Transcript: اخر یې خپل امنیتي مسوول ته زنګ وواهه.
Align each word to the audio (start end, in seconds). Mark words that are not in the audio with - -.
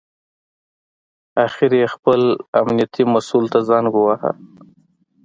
اخر 1.45 1.71
یې 1.79 1.85
خپل 1.95 2.21
امنیتي 2.61 3.03
مسوول 3.13 3.45
ته 3.53 3.59
زنګ 3.69 3.89
وواهه. 3.93 4.31